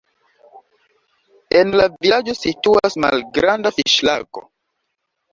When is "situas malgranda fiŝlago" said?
2.39-4.43